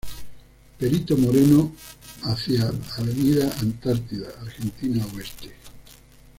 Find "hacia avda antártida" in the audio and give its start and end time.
2.23-4.29